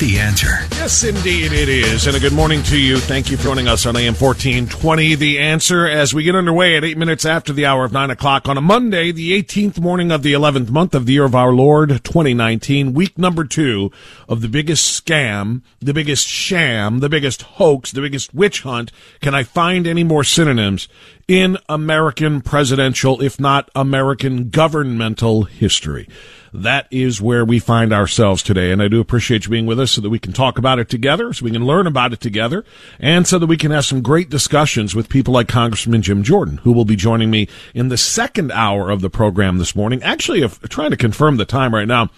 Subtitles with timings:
[0.00, 0.48] The answer.
[0.76, 2.06] Yes, indeed it is.
[2.06, 2.96] And a good morning to you.
[2.96, 5.14] Thank you for joining us on AM 1420.
[5.14, 8.48] The answer as we get underway at eight minutes after the hour of nine o'clock
[8.48, 11.52] on a Monday, the 18th morning of the 11th month of the year of our
[11.52, 13.92] Lord 2019, week number two
[14.26, 18.92] of the biggest scam, the biggest sham, the biggest hoax, the biggest witch hunt.
[19.20, 20.88] Can I find any more synonyms
[21.28, 26.08] in American presidential, if not American governmental history?
[26.52, 28.72] That is where we find ourselves today.
[28.72, 30.88] And I do appreciate you being with us so that we can talk about it
[30.88, 32.64] together, so we can learn about it together,
[32.98, 36.58] and so that we can have some great discussions with people like Congressman Jim Jordan,
[36.58, 40.02] who will be joining me in the second hour of the program this morning.
[40.02, 42.08] Actually, if, trying to confirm the time right now.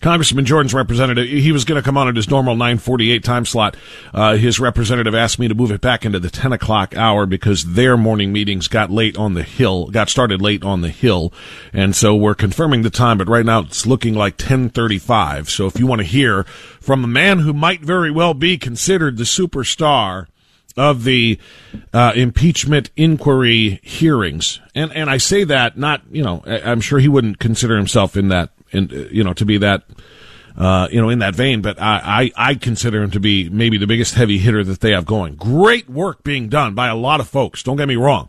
[0.00, 3.76] Congressman Jordan's representative, he was going to come on at his normal 948 time slot.
[4.14, 7.74] Uh, his representative asked me to move it back into the 10 o'clock hour because
[7.74, 11.32] their morning meetings got late on the Hill, got started late on the Hill.
[11.72, 15.50] And so we're confirming the time, but right now it's looking like 1035.
[15.50, 16.44] So if you want to hear
[16.80, 20.26] from a man who might very well be considered the superstar,
[20.76, 21.38] of the
[21.92, 27.08] uh, impeachment inquiry hearings, and and I say that not you know I'm sure he
[27.08, 29.84] wouldn't consider himself in that in you know to be that
[30.58, 33.78] uh, you know, in that vein, but I, I, I consider him to be maybe
[33.78, 35.36] the biggest heavy hitter that they have going.
[35.36, 37.62] Great work being done by a lot of folks.
[37.62, 38.28] Don't get me wrong.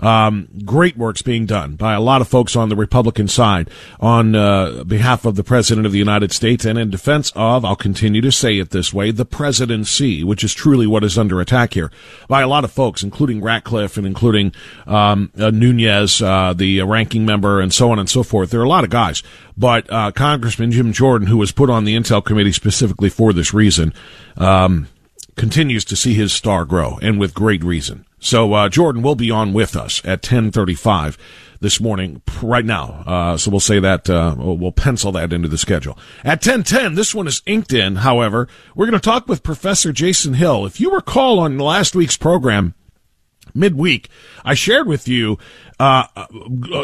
[0.00, 4.34] Um, great work's being done by a lot of folks on the Republican side on
[4.34, 8.20] uh, behalf of the President of the United States and in defense of, I'll continue
[8.22, 11.90] to say it this way, the presidency, which is truly what is under attack here
[12.28, 14.52] by a lot of folks, including Ratcliffe and including
[14.86, 18.50] um, uh, Nunes, uh, the ranking member, and so on and so forth.
[18.50, 19.22] There are a lot of guys.
[19.56, 23.52] But uh, Congressman Jim Jordan, who was put on the Intel Committee specifically for this
[23.52, 23.92] reason,
[24.38, 24.88] um,
[25.36, 28.04] continues to see his star grow, and with great reason.
[28.18, 31.16] So uh, Jordan will be on with us at 1035
[31.60, 33.02] this morning right now.
[33.06, 35.98] Uh, so we'll say that, uh, we'll pencil that into the schedule.
[36.24, 38.48] At 1010, this one is inked in, however.
[38.74, 40.66] We're going to talk with Professor Jason Hill.
[40.66, 42.74] If you recall on last week's program,
[43.54, 44.08] midweek,
[44.44, 45.38] I shared with you
[45.78, 46.04] uh,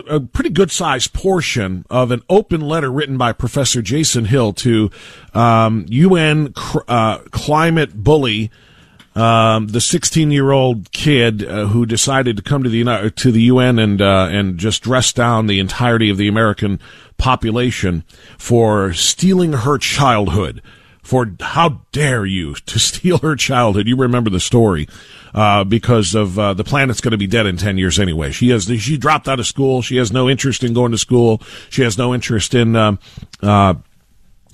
[0.09, 4.91] a, pretty good sized portion of an open letter written by Professor Jason Hill to
[5.34, 8.50] um, UN cr- uh, climate bully
[9.16, 13.43] um, the 16 year old kid uh, who decided to come to the to the
[13.43, 16.78] UN and uh, and just dress down the entirety of the American
[17.16, 18.04] population
[18.39, 20.60] for stealing her childhood.
[21.06, 23.86] For how dare you to steal her childhood?
[23.86, 24.88] You remember the story
[25.32, 28.32] uh, because of uh, the planet's going to be dead in 10 years anyway.
[28.32, 29.82] She has she dropped out of school.
[29.82, 31.41] She has no interest in going to school.
[31.70, 32.98] She has no interest in um,
[33.41, 33.74] uh,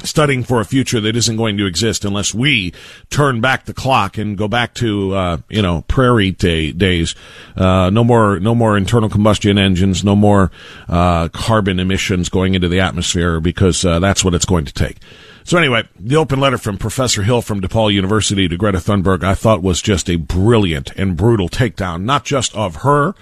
[0.04, 2.75] studying for a future that isn't going to exist unless we
[3.08, 7.14] turn back the clock and go back to uh, you know prairie day, days.
[7.56, 10.05] Uh, no more no more internal combustion engines.
[10.05, 10.50] No more
[10.87, 14.98] uh, carbon emissions going into the atmosphere because uh, that's what it's going to take.
[15.44, 19.35] So anyway, the open letter from Professor Hill from DePaul University to Greta Thunberg, I
[19.35, 23.15] thought was just a brilliant and brutal takedown, not just of her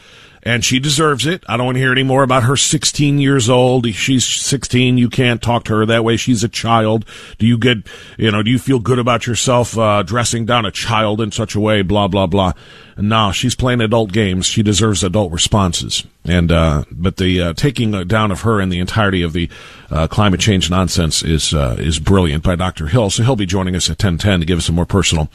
[0.42, 1.44] and she deserves it.
[1.48, 3.86] I don't want to hear any more about her 16 years old.
[3.94, 4.98] She's 16.
[4.98, 6.16] You can't talk to her that way.
[6.16, 7.04] She's a child.
[7.38, 7.78] Do you get,
[8.16, 11.54] you know, do you feel good about yourself, uh, dressing down a child in such
[11.54, 11.82] a way?
[11.82, 12.52] Blah, blah, blah.
[13.00, 14.46] No, she's playing adult games.
[14.46, 16.04] She deserves adult responses.
[16.24, 19.48] And, uh, but the, uh, taking down of her and the entirety of the,
[19.90, 22.88] uh, climate change nonsense is, uh, is brilliant by Dr.
[22.88, 23.10] Hill.
[23.10, 25.30] So he'll be joining us at 1010 to give us a more personal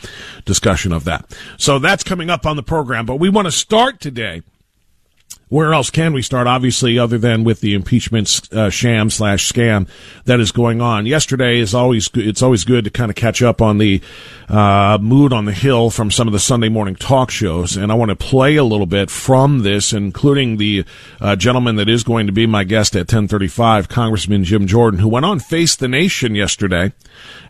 [0.46, 1.26] discussion of that.
[1.58, 4.44] So that's coming up on the program, but we want to start today
[5.56, 6.48] where else can we start?
[6.48, 9.88] Obviously, other than with the impeachment uh, sham slash scam
[10.26, 11.06] that is going on.
[11.06, 14.02] Yesterday is always it's always good to kind of catch up on the
[14.50, 17.96] uh, mood on the hill from some of the Sunday morning talk shows, and I
[17.96, 20.84] want to play a little bit from this, including the
[21.22, 25.08] uh, gentleman that is going to be my guest at 10:35, Congressman Jim Jordan, who
[25.08, 26.92] went on Face the Nation yesterday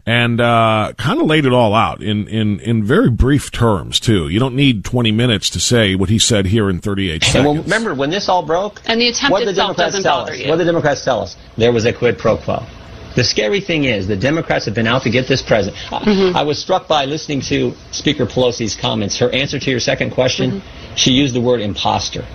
[0.05, 4.27] and uh, kind of laid it all out in, in, in very brief terms too.
[4.29, 7.35] You don't need 20 minutes to say what he said here in 38 seconds.
[7.35, 10.03] And well, remember when this all broke, and the attempt what itself the Democrats doesn't
[10.03, 10.49] tell bother us, you.
[10.49, 11.35] What the Democrats tell us?
[11.57, 12.65] There was a quid pro quo.
[13.15, 15.77] The scary thing is the Democrats have been out to get this president.
[15.89, 16.35] Mm-hmm.
[16.35, 19.17] I, I, was struck by listening to Speaker Pelosi's comments.
[19.19, 20.95] Her answer to your second question, mm-hmm.
[20.95, 22.25] she used the word imposter.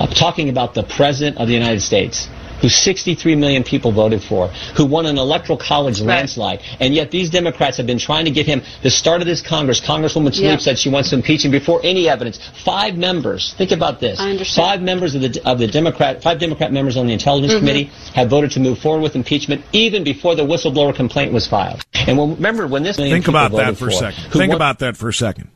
[0.00, 2.28] I'm talking about the president of the United States
[2.60, 6.08] who 63 million people voted for, who won an electoral college right.
[6.08, 8.62] landslide, and yet these Democrats have been trying to get him.
[8.82, 10.56] The start of this Congress, Congresswoman Tlaib yeah.
[10.56, 12.38] said she wants to impeach him before any evidence.
[12.64, 13.54] Five members.
[13.56, 14.18] Think about this.
[14.54, 17.60] Five members of the of the Democrat, five Democrat members on the Intelligence mm-hmm.
[17.60, 21.84] Committee have voted to move forward with impeachment even before the whistleblower complaint was filed.
[21.94, 24.32] And when, remember when this think about that for, for a second.
[24.32, 25.50] Think won- about that for a second.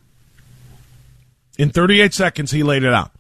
[1.59, 3.13] In 38 seconds, he laid it out.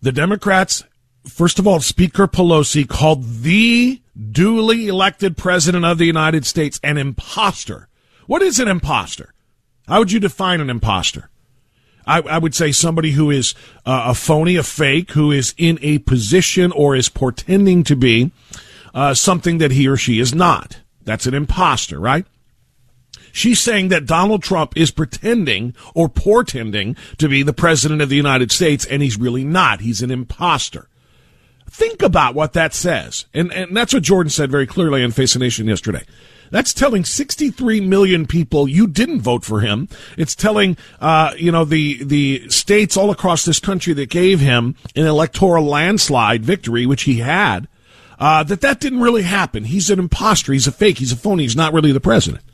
[0.00, 0.84] The Democrats
[1.28, 4.00] first of all, Speaker Pelosi called the
[4.32, 7.88] duly elected president of the United States an imposter.
[8.26, 9.32] What is an imposter?
[9.86, 11.28] How would you define an imposter?
[12.06, 15.78] I, I would say somebody who is uh, a phony, a fake, who is in
[15.82, 18.30] a position or is portending to be
[18.94, 20.80] uh, something that he or she is not.
[21.02, 22.26] That's an imposter, right?
[23.32, 28.16] She's saying that Donald Trump is pretending or portending to be the president of the
[28.16, 29.80] United States, and he's really not.
[29.80, 30.88] He's an imposter.
[31.68, 33.26] Think about what that says.
[33.34, 36.04] And, and that's what Jordan said very clearly on Face the Nation yesterday.
[36.50, 39.88] That's telling 63 million people you didn't vote for him.
[40.16, 44.76] It's telling, uh, you know, the, the states all across this country that gave him
[44.94, 47.68] an electoral landslide victory, which he had,
[48.18, 49.64] uh, that that didn't really happen.
[49.64, 50.52] He's an imposter.
[50.52, 50.98] He's a fake.
[50.98, 51.42] He's a phony.
[51.42, 52.44] He's not really the president.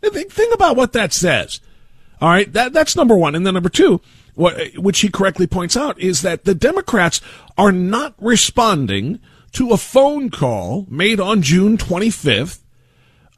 [0.00, 1.60] Think, think about what that says.
[2.20, 2.50] All right.
[2.52, 3.34] That, that's number one.
[3.34, 4.00] And then number two,
[4.36, 7.20] what, which he correctly points out, is that the Democrats
[7.58, 9.18] are not responding
[9.52, 12.60] to a phone call made on June 25th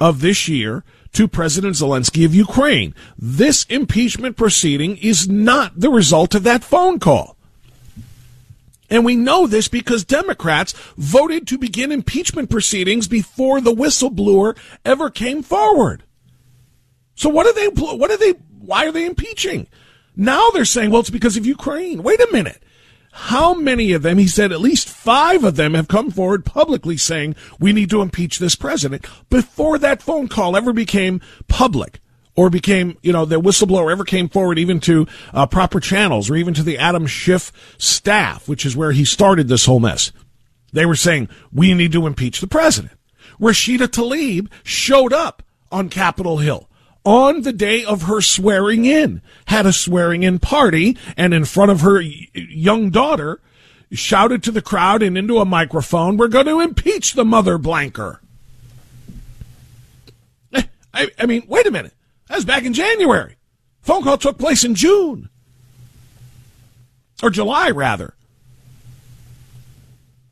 [0.00, 2.94] of this year to President Zelensky of Ukraine.
[3.16, 7.36] This impeachment proceeding is not the result of that phone call.
[8.90, 15.10] And we know this because Democrats voted to begin impeachment proceedings before the whistleblower ever
[15.10, 16.02] came forward.
[17.14, 19.68] So what are they, what are they, why are they impeaching?
[20.20, 22.02] Now they're saying, well, it's because of Ukraine.
[22.02, 22.60] Wait a minute.
[23.12, 26.96] How many of them, he said at least five of them have come forward publicly
[26.96, 32.00] saying we need to impeach this president before that phone call ever became public
[32.36, 36.36] or became, you know, the whistleblower ever came forward even to uh, proper channels or
[36.36, 40.12] even to the Adam Schiff staff, which is where he started this whole mess.
[40.72, 42.92] They were saying we need to impeach the president.
[43.40, 46.67] Rashida Tlaib showed up on Capitol Hill
[47.08, 51.70] on the day of her swearing in, had a swearing in party, and in front
[51.70, 53.40] of her young daughter,
[53.90, 58.20] shouted to the crowd and into a microphone, We're going to impeach the mother blanker.
[60.52, 61.94] Eh, I, I mean, wait a minute.
[62.28, 63.36] That was back in January.
[63.80, 65.30] Phone call took place in June.
[67.22, 68.12] Or July, rather.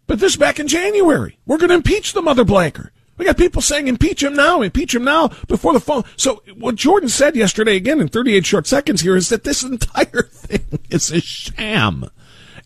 [0.07, 1.39] But this back in January.
[1.47, 2.93] We're going to impeach the mother blanker.
[3.17, 6.05] We got people saying impeach him now, impeach him now before the phone.
[6.17, 10.23] So what Jordan said yesterday again in 38 short seconds here is that this entire
[10.25, 12.11] thing is a sham.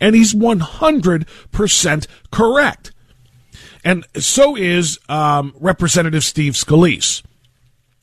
[0.01, 2.93] And he's 100% correct.
[3.85, 7.23] And so is um, Representative Steve Scalise,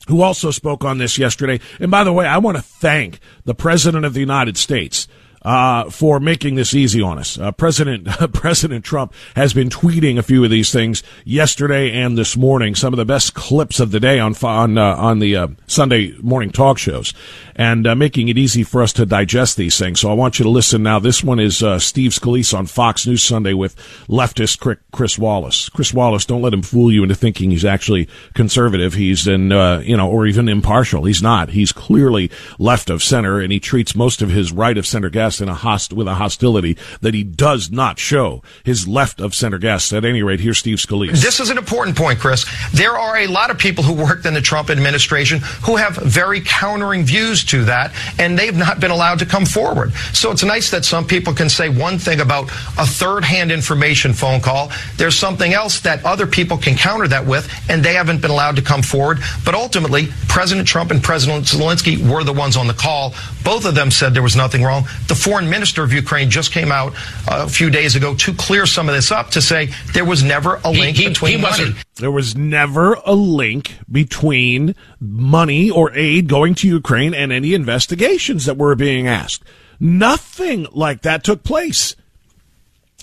[0.06, 1.60] who also spoke on this yesterday.
[1.80, 5.06] And by the way, I want to thank the President of the United States
[5.42, 7.38] uh, for making this easy on us.
[7.38, 12.36] Uh, President President Trump has been tweeting a few of these things yesterday and this
[12.36, 12.74] morning.
[12.74, 16.12] Some of the best clips of the day on on uh, on the uh, Sunday
[16.20, 17.14] morning talk shows,
[17.54, 20.00] and uh, making it easy for us to digest these things.
[20.00, 20.98] So I want you to listen now.
[20.98, 23.76] This one is uh, Steve Scalise on Fox News Sunday with
[24.08, 25.68] leftist Chris Wallace.
[25.68, 28.94] Chris Wallace, don't let him fool you into thinking he's actually conservative.
[28.94, 31.04] He's in you know or even impartial.
[31.04, 31.50] He's not.
[31.50, 35.27] He's clearly left of center, and he treats most of his right of center guests
[35.28, 39.34] guest in a host with a hostility that he does not show his left of
[39.34, 39.92] center guests.
[39.92, 41.20] At any rate, here's Steve Scalise.
[41.20, 42.46] This is an important point, Chris.
[42.72, 46.40] There are a lot of people who worked in the Trump administration who have very
[46.40, 49.92] countering views to that, and they've not been allowed to come forward.
[50.14, 54.40] So it's nice that some people can say one thing about a third-hand information phone
[54.40, 54.70] call.
[54.96, 58.56] There's something else that other people can counter that with, and they haven't been allowed
[58.56, 59.18] to come forward.
[59.44, 63.14] But ultimately, President Trump and President Zelensky were the ones on the call.
[63.44, 64.84] Both of them said there was nothing wrong.
[65.08, 66.94] The foreign minister of Ukraine just came out
[67.28, 70.22] uh, a few days ago to clear some of this up to say there was
[70.22, 71.74] never a link he, he, between he money.
[71.96, 78.46] There was never a link between money or aid going to Ukraine and any investigations
[78.46, 79.42] that were being asked.
[79.80, 81.94] Nothing like that took place.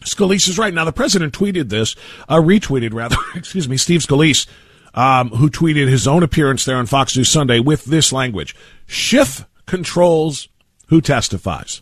[0.01, 0.73] Scalise is right.
[0.73, 1.95] Now, the president tweeted this,
[2.29, 4.45] uh, retweeted rather, excuse me, Steve Scalise,
[4.93, 8.55] um, who tweeted his own appearance there on Fox News Sunday with this language.
[8.87, 10.47] Schiff controls
[10.87, 11.81] who testifies.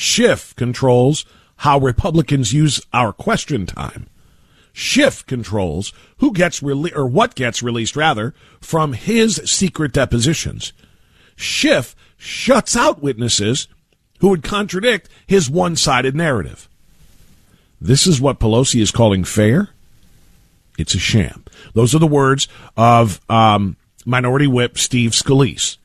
[0.00, 1.24] Schiff controls
[1.56, 4.06] how Republicans use our question time.
[4.72, 10.72] Schiff controls who gets rele- or what gets released rather from his secret depositions.
[11.34, 13.66] Schiff shuts out witnesses
[14.20, 16.68] who would contradict his one-sided narrative.
[17.80, 19.70] This is what Pelosi is calling fair.
[20.78, 21.44] It's a sham.
[21.74, 23.76] Those are the words of um,
[24.06, 25.76] Minority Whip Steve Scalise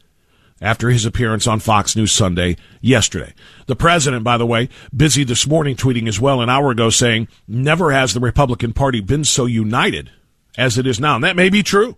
[0.62, 3.34] after his appearance on Fox News Sunday yesterday.
[3.66, 7.28] The president, by the way, busy this morning tweeting as well an hour ago saying,
[7.48, 10.12] never has the Republican Party been so united
[10.58, 11.16] as it is now.
[11.16, 11.98] And that may be true.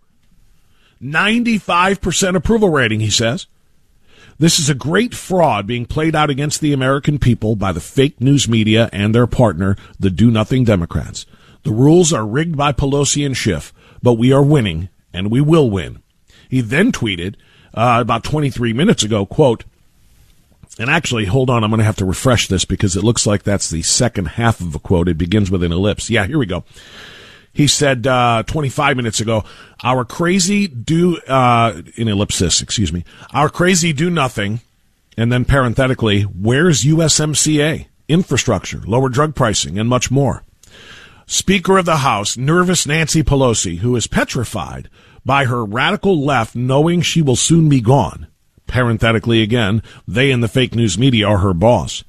[1.02, 3.48] 95% approval rating, he says.
[4.38, 8.20] This is a great fraud being played out against the American people by the fake
[8.20, 11.26] news media and their partner, the do nothing Democrats.
[11.64, 15.70] The rules are rigged by Pelosi and Schiff, but we are winning and we will
[15.70, 16.02] win.
[16.50, 17.36] He then tweeted,
[17.74, 19.64] uh, about 23 minutes ago, quote,
[20.78, 23.44] and actually, hold on, I'm going to have to refresh this because it looks like
[23.44, 25.08] that's the second half of a quote.
[25.08, 26.10] It begins with an ellipse.
[26.10, 26.64] Yeah, here we go.
[27.54, 29.46] He said uh, 25 minutes ago,
[29.82, 34.60] "Our crazy do uh, in ellipsis, excuse me, our crazy do nothing,"
[35.16, 40.44] and then parenthetically, "Where's USMCA infrastructure, lower drug pricing, and much more."
[41.28, 44.90] Speaker of the House, nervous Nancy Pelosi, who is petrified
[45.26, 48.28] by her radical left knowing she will soon be gone.
[48.68, 52.04] Parenthetically again, they and the fake news media are her boss.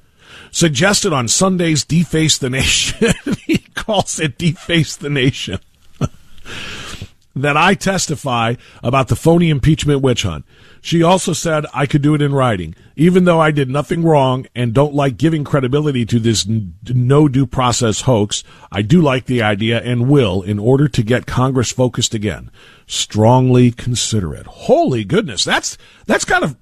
[0.51, 3.13] Suggested on Sunday's Deface the Nation,
[3.45, 5.59] he calls it Deface the Nation,
[7.35, 10.45] that I testify about the phony impeachment witch hunt.
[10.81, 14.47] She also said I could do it in writing, even though I did nothing wrong
[14.55, 18.43] and don't like giving credibility to this no due process hoax.
[18.71, 22.51] I do like the idea and will in order to get Congress focused again.
[22.85, 24.47] Strongly consider it.
[24.47, 25.43] Holy goodness.
[25.43, 26.55] That's, that's kind of,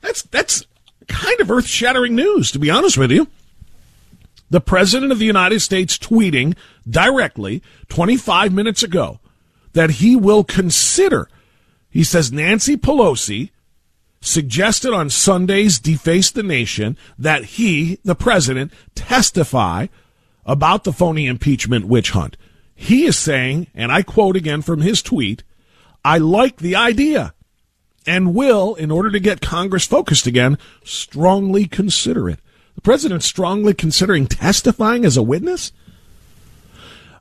[0.00, 0.66] that's, that's
[1.08, 3.28] kind of earth shattering news, to be honest with you.
[4.48, 6.56] The President of the United States tweeting
[6.88, 9.18] directly 25 minutes ago
[9.72, 11.28] that he will consider
[11.96, 13.48] he says Nancy Pelosi
[14.20, 19.86] suggested on Sunday's Deface the Nation that he, the president, testify
[20.44, 22.36] about the phony impeachment witch hunt.
[22.74, 25.42] He is saying, and I quote again from his tweet,
[26.04, 27.32] I like the idea
[28.06, 32.40] and will, in order to get Congress focused again, strongly consider it.
[32.74, 35.72] The president strongly considering testifying as a witness?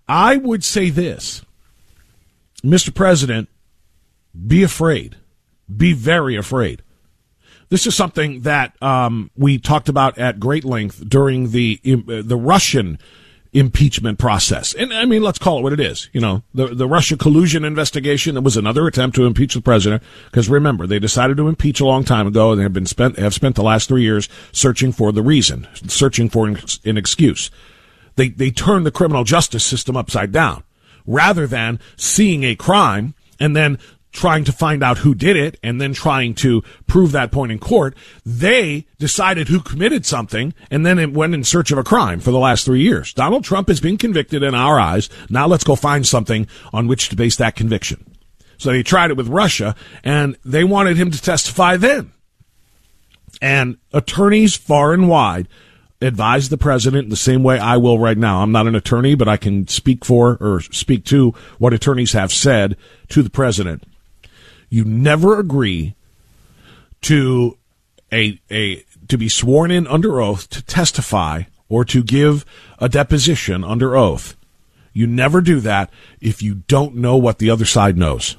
[0.05, 1.45] I would say this.
[2.61, 2.93] Mr.
[2.93, 3.47] President,
[4.47, 5.17] be afraid.
[5.75, 6.81] Be very afraid.
[7.69, 12.37] This is something that um, we talked about at great length during the uh, the
[12.37, 12.99] Russian
[13.53, 14.73] impeachment process.
[14.73, 16.09] And I mean, let's call it what it is.
[16.13, 20.03] You know, the the Russia collusion investigation that was another attempt to impeach the president.
[20.25, 23.17] Because remember, they decided to impeach a long time ago, and they have been spent
[23.17, 27.49] have spent the last three years searching for the reason, searching for an, an excuse.
[28.15, 30.63] They they turned the criminal justice system upside down
[31.07, 33.77] rather than seeing a crime and then
[34.15, 37.59] trying to find out who did it and then trying to prove that point in
[37.59, 37.95] court.
[38.25, 42.31] They decided who committed something and then it went in search of a crime for
[42.31, 43.13] the last three years.
[43.13, 45.09] Donald Trump has been convicted in our eyes.
[45.29, 48.15] Now let's go find something on which to base that conviction.
[48.57, 52.13] So they tried it with Russia and they wanted him to testify then.
[53.41, 55.49] And attorneys far and wide
[56.01, 58.41] advised the president the same way I will right now.
[58.41, 62.31] I'm not an attorney, but I can speak for or speak to what attorneys have
[62.31, 62.77] said
[63.09, 63.83] to the president
[64.69, 65.95] you never agree
[67.01, 67.57] to
[68.11, 72.45] a a to be sworn in under oath to testify or to give
[72.79, 74.35] a deposition under oath.
[74.93, 75.91] You never do that
[76.21, 78.37] if you don't know what the other side knows.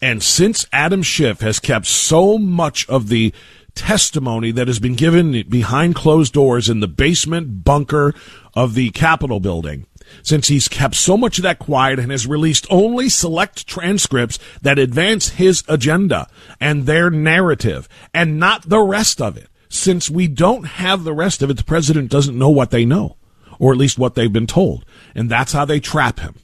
[0.00, 3.32] And since Adam Schiff has kept so much of the
[3.74, 8.14] testimony that has been given behind closed doors in the basement bunker
[8.54, 9.86] of the Capitol building
[10.22, 14.78] since he's kept so much of that quiet and has released only select transcripts that
[14.78, 16.28] advance his agenda
[16.60, 19.48] and their narrative and not the rest of it.
[19.68, 23.16] Since we don't have the rest of it, the president doesn't know what they know,
[23.58, 24.84] or at least what they've been told.
[25.14, 26.36] And that's how they trap him.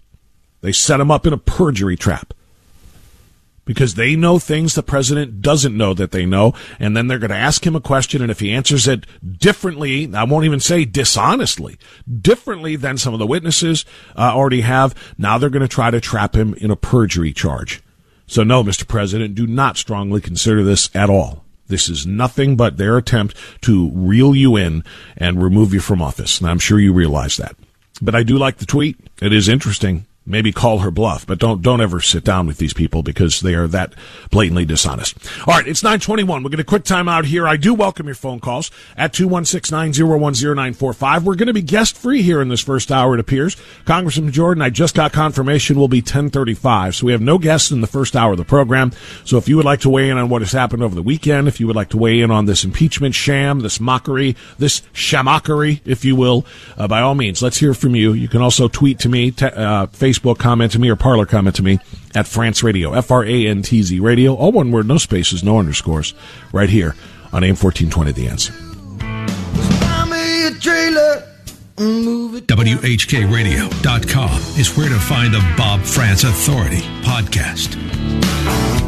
[0.60, 2.34] They set him up in a perjury trap
[3.64, 6.54] because they know things the president doesn't know that they know.
[6.80, 8.22] And then they're going to ask him a question.
[8.22, 9.06] And if he answers it
[9.38, 11.78] differently, I won't even say dishonestly,
[12.20, 13.84] differently than some of the witnesses
[14.16, 17.82] uh, already have, now they're going to try to trap him in a perjury charge.
[18.26, 18.86] So no, Mr.
[18.86, 21.44] President, do not strongly consider this at all.
[21.68, 24.84] This is nothing but their attempt to reel you in
[25.16, 26.40] and remove you from office.
[26.40, 27.56] And I'm sure you realize that.
[28.00, 28.98] But I do like the tweet.
[29.20, 32.72] It is interesting maybe call her bluff, but don't don't ever sit down with these
[32.72, 33.94] people because they are that
[34.30, 35.16] blatantly dishonest.
[35.46, 36.42] All right, it's 921.
[36.42, 37.48] We're going to quick time out here.
[37.48, 41.22] I do welcome your phone calls at 216-901-0945.
[41.22, 43.56] We're going to be guest free here in this first hour, it appears.
[43.84, 46.96] Congressman Jordan, I just got confirmation will be 1035.
[46.96, 48.92] So we have no guests in the first hour of the program.
[49.24, 51.48] So if you would like to weigh in on what has happened over the weekend,
[51.48, 55.80] if you would like to weigh in on this impeachment sham, this mockery, this shamockery,
[55.84, 58.12] if you will, uh, by all means, let's hear from you.
[58.12, 61.56] You can also tweet to me, uh, Facebook Facebook comment to me or Parler comment
[61.56, 61.78] to me
[62.14, 65.42] at Frantz Radio, F R A N T Z Radio, all one word, no spaces,
[65.42, 66.12] no underscores,
[66.52, 66.94] right here
[67.32, 68.52] on AM 1420 The Answer.
[72.46, 78.81] WHKRadio.com is where to find the Bob Frantz Authority podcast.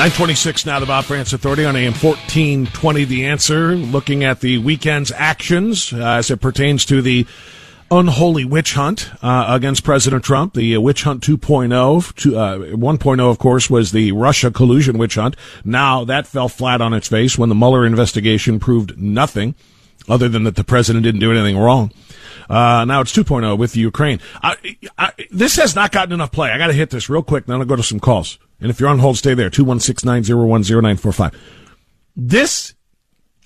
[0.00, 3.04] 926 now, the Bob Frantz Authority on AM 1420.
[3.04, 7.26] The answer, looking at the weekend's actions uh, as it pertains to the
[7.90, 10.54] unholy witch hunt uh, against President Trump.
[10.54, 15.16] The uh, witch hunt 2.0, to, uh, 1.0, of course, was the Russia collusion witch
[15.16, 15.36] hunt.
[15.66, 19.54] Now that fell flat on its face when the Mueller investigation proved nothing
[20.08, 21.92] other than that the president didn't do anything wrong.
[22.50, 24.18] Uh, now it's 2.0 with Ukraine.
[24.42, 24.56] I,
[24.98, 26.50] I, this has not gotten enough play.
[26.50, 27.46] I got to hit this real quick.
[27.46, 28.40] Then I'll go to some calls.
[28.60, 29.50] And if you're on hold, stay there.
[29.50, 31.34] 216-901-0945.
[32.16, 32.74] This,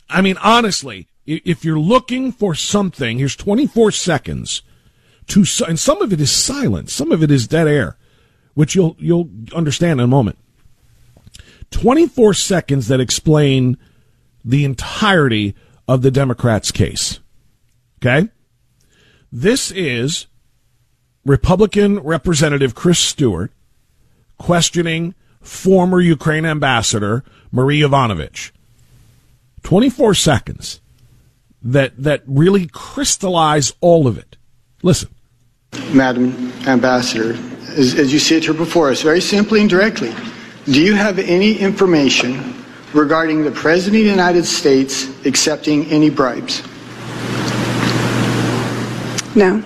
[0.09, 4.62] I mean, honestly, if you're looking for something, here's 24 seconds
[5.27, 6.95] to, and some of it is silence.
[6.95, 7.99] Some of it is dead air,
[8.55, 10.38] which you'll, you'll understand in a moment.
[11.73, 13.77] 24 seconds that explain
[14.43, 15.55] the entirety
[15.87, 17.21] of the Democrats' case.
[17.99, 18.31] Okay?
[19.37, 20.29] This is
[21.27, 23.51] Republican Representative Chris Stewart
[24.38, 28.53] questioning former Ukraine ambassador Marie Yovanovitch.
[29.64, 30.81] 24 seconds
[31.61, 34.37] that that really crystallize all of it.
[34.85, 35.09] Listen.
[35.92, 37.33] Madam Ambassador,
[37.77, 40.14] as, as you see it here before us, very simply and directly,
[40.66, 42.55] do you have any information
[42.92, 46.62] regarding the President of the United States accepting any bribes?
[49.35, 49.62] No.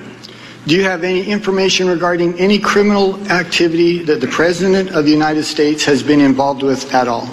[0.67, 5.45] Do you have any information regarding any criminal activity that the President of the United
[5.45, 7.27] States has been involved with at all?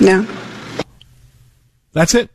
[0.00, 0.26] No.
[1.92, 2.30] That's it.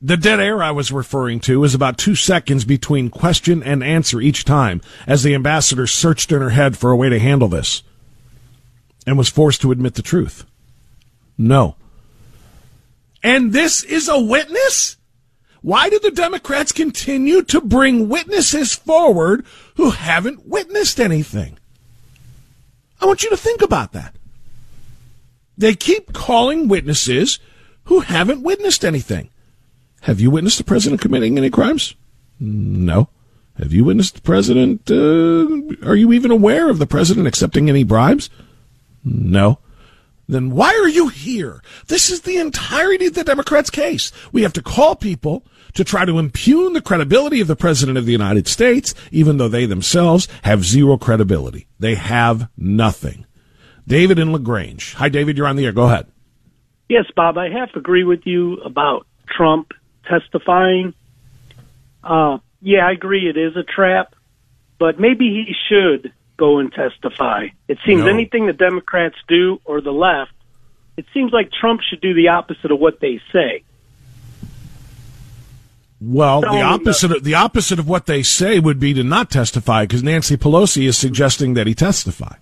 [0.00, 4.20] The dead air I was referring to is about two seconds between question and answer
[4.20, 7.82] each time as the ambassador searched in her head for a way to handle this
[9.06, 10.44] and was forced to admit the truth.
[11.38, 11.76] No.
[13.22, 14.98] And this is a witness?
[15.64, 19.46] Why do the Democrats continue to bring witnesses forward
[19.76, 21.56] who haven't witnessed anything?
[23.00, 24.14] I want you to think about that.
[25.56, 27.38] They keep calling witnesses
[27.84, 29.30] who haven't witnessed anything.
[30.02, 31.94] Have you witnessed the president committing any crimes?
[32.38, 33.08] No.
[33.56, 34.90] Have you witnessed the president?
[34.90, 38.28] Uh, are you even aware of the president accepting any bribes?
[39.02, 39.60] No
[40.28, 41.62] then why are you here?
[41.88, 44.10] This is the entirety of the Democrats' case.
[44.32, 45.44] We have to call people
[45.74, 49.48] to try to impugn the credibility of the President of the United States, even though
[49.48, 51.66] they themselves have zero credibility.
[51.78, 53.26] They have nothing.
[53.86, 54.94] David in LaGrange.
[54.94, 55.36] Hi, David.
[55.36, 55.72] You're on the air.
[55.72, 56.06] Go ahead.
[56.88, 57.36] Yes, Bob.
[57.38, 59.72] I have to agree with you about Trump
[60.08, 60.94] testifying.
[62.02, 63.28] Uh, yeah, I agree.
[63.28, 64.14] It is a trap,
[64.78, 67.48] but maybe he should go and testify.
[67.68, 68.08] It seems no.
[68.08, 70.32] anything the Democrats do or the left,
[70.96, 73.64] it seems like Trump should do the opposite of what they say.
[76.06, 79.84] Well, the opposite of, the opposite of what they say would be to not testify
[79.84, 82.36] because Nancy Pelosi is suggesting that he testify.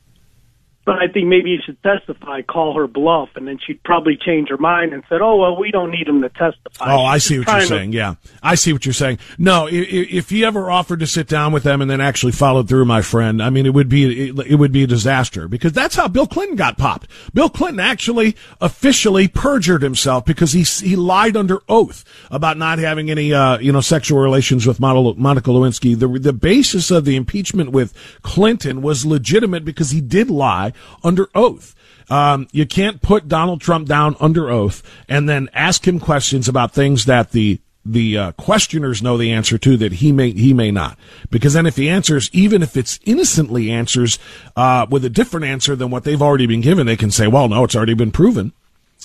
[0.85, 4.49] But I think maybe you should testify, call her bluff, and then she'd probably change
[4.49, 7.38] her mind and said, "Oh well, we don't need him to testify." Oh, I see
[7.38, 7.92] what you're saying.
[7.92, 9.18] Yeah, I see what you're saying.
[9.38, 12.68] No, if, if he ever offered to sit down with them and then actually followed
[12.68, 15.73] through, my friend, I mean, it would be it, it would be a disaster because
[15.73, 17.07] that's how Bill Clinton got popped.
[17.33, 23.09] Bill Clinton actually officially perjured himself because he he lied under oath about not having
[23.09, 25.97] any uh, you know sexual relations with Monica Lewinsky.
[25.97, 30.71] The the basis of the impeachment with Clinton was legitimate because he did lie
[31.02, 31.74] under oath.
[32.11, 36.72] Um, you can't put Donald Trump down under oath and then ask him questions about
[36.72, 40.70] things that the the uh, questioners know the answer to that he may he may
[40.70, 40.98] not.
[41.30, 44.18] Because then if he answers even if it's innocently answers
[44.56, 47.48] uh, with a different answer than what they've already been given they can say well
[47.48, 48.52] no it's already been proven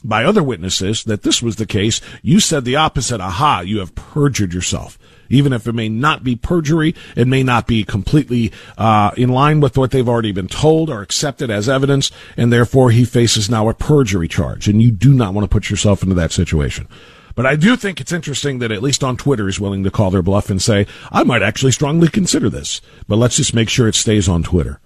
[0.04, 2.02] by other witnesses that this was the case.
[2.22, 3.22] You said the opposite.
[3.22, 5.00] Aha you have perjured yourself
[5.30, 9.60] even if it may not be perjury, it may not be completely uh, in line
[9.60, 13.70] with what they've already been told or accepted as evidence, and therefore he faces now
[13.70, 14.68] a perjury charge.
[14.68, 16.88] And you do not want to put yourself into that situation.
[17.36, 20.10] But I do think it's interesting that at least on Twitter he's willing to call
[20.10, 22.82] their bluff and say, I might actually strongly consider this.
[23.08, 24.80] But let's just make sure it stays on Twitter.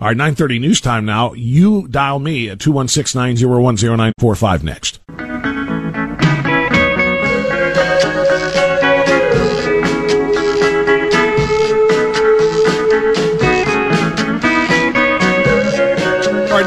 [0.00, 1.34] All right, 930 news time now.
[1.34, 4.99] You dial me at 216-901-0945 next.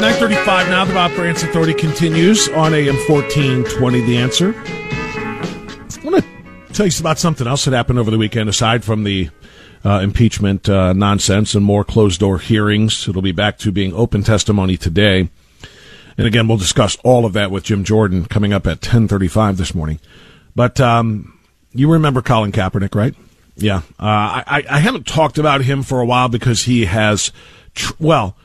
[0.04, 0.84] 935 now.
[0.84, 4.54] The Bob Frantz Authority continues on AM 1420, The Answer.
[4.54, 9.04] I want to tell you about something else that happened over the weekend, aside from
[9.04, 9.30] the
[9.82, 13.08] uh, impeachment uh, nonsense and more closed door hearings.
[13.08, 15.30] It'll be back to being open testimony today.
[16.18, 19.74] And again, we'll discuss all of that with Jim Jordan coming up at 1035 this
[19.74, 20.00] morning.
[20.54, 21.40] But um,
[21.72, 23.14] you remember Colin Kaepernick, right?
[23.56, 23.78] Yeah.
[23.98, 27.32] Uh, I, I haven't talked about him for a while because he has,
[27.74, 28.36] tr- well,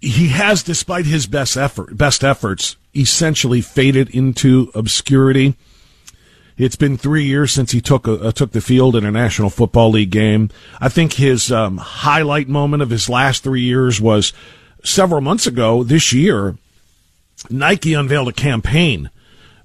[0.00, 5.56] he has, despite his best effort, best efforts, essentially faded into obscurity.
[6.56, 9.50] It's been three years since he took a, uh, took the field in a National
[9.50, 10.50] Football League game.
[10.80, 14.32] I think his um, highlight moment of his last three years was
[14.84, 16.56] several months ago this year.
[17.48, 19.10] Nike unveiled a campaign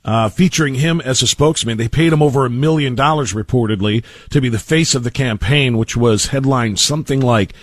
[0.05, 1.77] uh, featuring him as a spokesman.
[1.77, 5.77] They paid him over a million dollars reportedly to be the face of the campaign,
[5.77, 7.53] which was headlined something like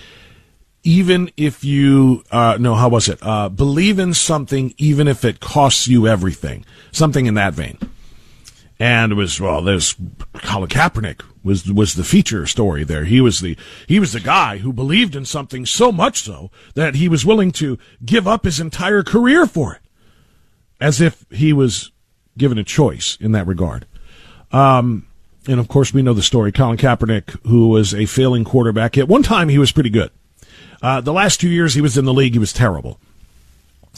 [0.84, 3.18] even if you uh, no how was it?
[3.22, 6.64] Uh, believe in something even if it costs you everything.
[6.90, 7.78] Something in that vein.
[8.78, 9.94] And it was well there's
[10.34, 13.04] Colin Kaepernick was was the feature story there.
[13.04, 16.96] He was the he was the guy who believed in something so much so that
[16.96, 19.80] he was willing to give up his entire career for it.
[20.80, 21.92] As if he was
[22.36, 23.86] given a choice in that regard.
[24.50, 25.06] Um,
[25.46, 26.50] and of course we know the story.
[26.50, 30.10] Colin Kaepernick who was a failing quarterback at one time he was pretty good
[30.82, 32.98] uh, the last two years he was in the league, he was terrible.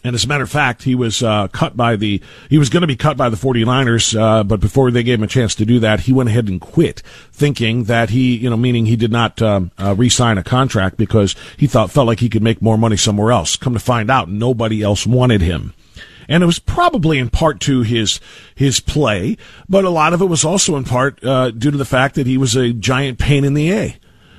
[0.04, 2.20] And as a matter of fact, he was uh, cut by the
[2.50, 5.24] he was going to be cut by the 49ers, uh, but before they gave him
[5.24, 8.56] a chance to do that, he went ahead and quit, thinking that he, you know,
[8.56, 12.28] meaning he did not um, uh, re-sign a contract because he thought felt like he
[12.28, 13.56] could make more money somewhere else.
[13.56, 15.72] Come to find out, nobody else wanted him.
[16.28, 18.20] And it was probably in part to his
[18.54, 19.38] his play,
[19.70, 22.26] but a lot of it was also in part uh, due to the fact that
[22.26, 23.96] he was a giant pain in the a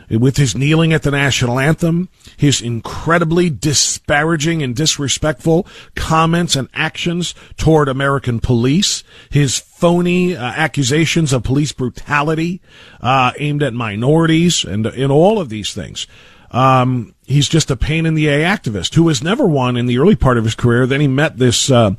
[0.10, 7.34] with his kneeling at the national anthem, his incredibly disparaging and disrespectful comments and actions
[7.58, 12.62] toward American police, his phony uh, accusations of police brutality
[13.02, 16.08] uh, aimed at minorities, and in all of these things.
[16.56, 19.98] Um, he's just a pain in the a activist who was never one in the
[19.98, 20.88] early part of his career.
[20.88, 21.92] Then he met this uh,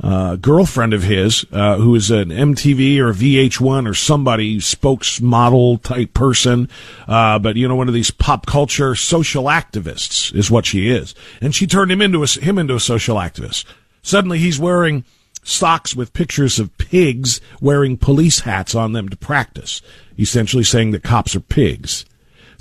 [0.00, 6.14] uh, girlfriend of his uh, who is an MTV or VH1 or somebody spokesmodel type
[6.14, 6.68] person,
[7.08, 11.12] uh, but you know one of these pop culture social activists is what she is,
[11.40, 13.64] and she turned him into a, him into a social activist.
[14.02, 15.04] Suddenly he's wearing
[15.42, 19.82] socks with pictures of pigs wearing police hats on them to practice,
[20.16, 22.04] essentially saying that cops are pigs.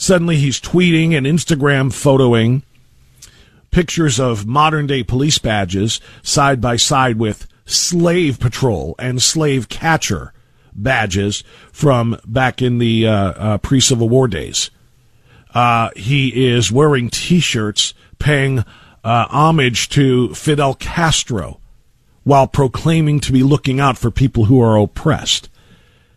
[0.03, 2.63] Suddenly he's tweeting and Instagram photoing
[3.71, 10.33] pictures of modern day police badges side by side with slave patrol and slave catcher
[10.73, 14.71] badges from back in the uh, uh, pre Civil War days.
[15.53, 18.59] Uh, he is wearing t shirts paying
[19.05, 21.61] uh, homage to Fidel Castro
[22.25, 25.47] while proclaiming to be looking out for people who are oppressed.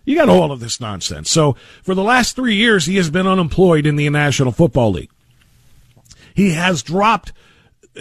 [0.06, 1.28] You got all of this nonsense.
[1.28, 5.10] So for the last three years, he has been unemployed in the National Football League.
[6.34, 7.32] He has dropped,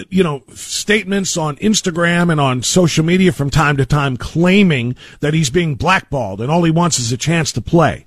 [0.10, 5.34] you know, statements on Instagram and on social media from time to time claiming that
[5.34, 8.06] he's being blackballed and all he wants is a chance to play.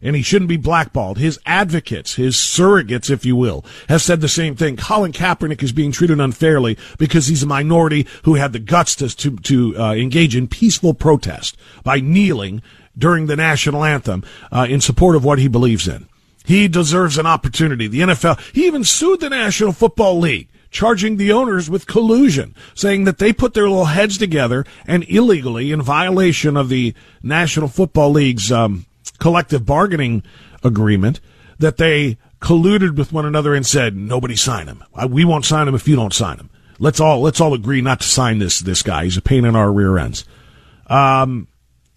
[0.00, 1.18] and he shouldn't be blackballed.
[1.18, 4.76] His advocates, his surrogates, if you will, have said the same thing.
[4.76, 9.08] Colin Kaepernick is being treated unfairly because he's a minority who had the guts to
[9.08, 12.62] to, to uh, engage in peaceful protest by kneeling
[12.98, 16.08] during the national anthem uh, in support of what he believes in.
[16.44, 17.88] He deserves an opportunity.
[17.88, 23.04] The NFL, he even sued the National Football League charging the owners with collusion, saying
[23.04, 28.10] that they put their little heads together and illegally, in violation of the National Football
[28.10, 28.86] League's um,
[29.18, 30.22] collective bargaining
[30.62, 31.20] agreement,
[31.58, 34.84] that they colluded with one another and said, "Nobody sign him.
[35.08, 36.50] We won't sign him if you don't sign him.
[36.78, 39.04] Let's all let's all agree not to sign this this guy.
[39.04, 40.24] He's a pain in our rear ends."
[40.86, 41.48] Um,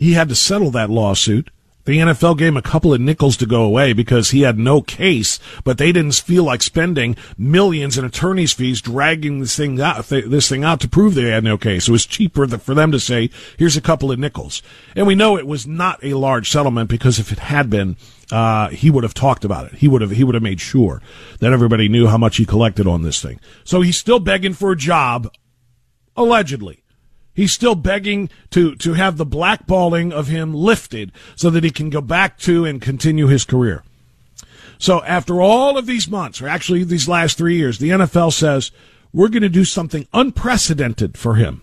[0.01, 1.51] he had to settle that lawsuit.
[1.85, 4.81] The NFL gave him a couple of nickels to go away because he had no
[4.81, 10.07] case, but they didn't feel like spending millions in attorney's fees dragging this thing out,
[10.07, 11.87] this thing out to prove they had no case.
[11.87, 14.63] It was cheaper for them to say, here's a couple of nickels.
[14.95, 17.95] And we know it was not a large settlement because if it had been,
[18.31, 19.75] uh, he would have talked about it.
[19.75, 20.99] He would have, he would have made sure
[21.41, 23.39] that everybody knew how much he collected on this thing.
[23.63, 25.31] So he's still begging for a job,
[26.15, 26.80] allegedly.
[27.33, 31.89] He's still begging to, to have the blackballing of him lifted so that he can
[31.89, 33.83] go back to and continue his career.
[34.77, 38.71] So after all of these months, or actually these last three years, the NFL says,
[39.13, 41.61] we're going to do something unprecedented for him.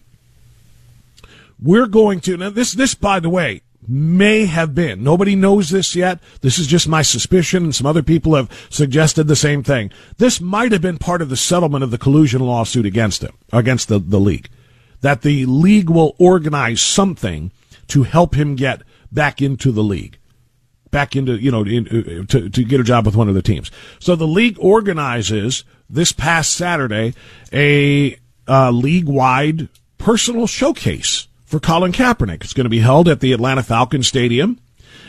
[1.60, 5.02] We're going to, now this, this, by the way, may have been.
[5.02, 6.20] Nobody knows this yet.
[6.40, 9.90] This is just my suspicion, and some other people have suggested the same thing.
[10.18, 13.88] This might have been part of the settlement of the collusion lawsuit against him, against
[13.88, 14.48] the, the league
[15.00, 17.50] that the league will organize something
[17.88, 20.18] to help him get back into the league,
[20.90, 23.42] back into, you know, in, uh, to, to get a job with one of the
[23.42, 23.70] teams.
[23.98, 27.14] So the league organizes this past Saturday
[27.52, 32.44] a uh, league wide personal showcase for Colin Kaepernick.
[32.44, 34.60] It's going to be held at the Atlanta Falcons Stadium.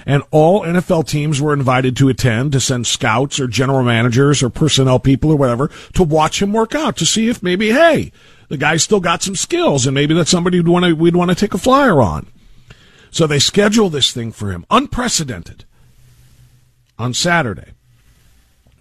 [0.05, 4.49] And all NFL teams were invited to attend to send scouts or general managers or
[4.49, 8.13] personnel people or whatever to watch him work out to see if maybe, hey,
[8.49, 11.29] the guy's still got some skills, and maybe that's somebody we'd want to we'd want
[11.29, 12.27] to take a flyer on.
[13.11, 15.65] So they schedule this thing for him, unprecedented,
[16.97, 17.71] on Saturday